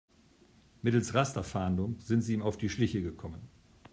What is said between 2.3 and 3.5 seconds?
ihm auf die Schliche gekommen.